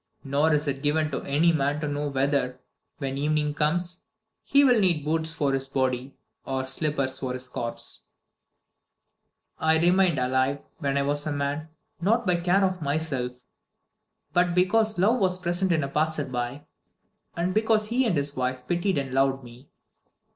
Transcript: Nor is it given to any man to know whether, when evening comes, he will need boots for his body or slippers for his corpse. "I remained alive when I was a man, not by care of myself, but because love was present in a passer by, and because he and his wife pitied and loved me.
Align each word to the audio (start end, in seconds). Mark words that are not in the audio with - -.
Nor 0.23 0.51
is 0.55 0.67
it 0.67 0.81
given 0.81 1.11
to 1.11 1.21
any 1.25 1.51
man 1.53 1.79
to 1.79 1.87
know 1.87 2.07
whether, 2.07 2.57
when 2.97 3.19
evening 3.19 3.53
comes, 3.53 4.05
he 4.43 4.63
will 4.63 4.79
need 4.79 5.05
boots 5.05 5.31
for 5.31 5.53
his 5.53 5.67
body 5.67 6.15
or 6.43 6.65
slippers 6.65 7.19
for 7.19 7.33
his 7.33 7.47
corpse. 7.47 8.07
"I 9.59 9.77
remained 9.77 10.17
alive 10.17 10.57
when 10.79 10.97
I 10.97 11.03
was 11.03 11.27
a 11.27 11.31
man, 11.31 11.69
not 12.01 12.25
by 12.25 12.37
care 12.37 12.63
of 12.65 12.81
myself, 12.81 13.33
but 14.33 14.55
because 14.55 14.97
love 14.97 15.19
was 15.19 15.37
present 15.37 15.71
in 15.71 15.83
a 15.83 15.87
passer 15.87 16.25
by, 16.25 16.65
and 17.37 17.53
because 17.53 17.89
he 17.89 18.03
and 18.07 18.17
his 18.17 18.35
wife 18.35 18.65
pitied 18.67 18.97
and 18.97 19.13
loved 19.13 19.43
me. 19.43 19.69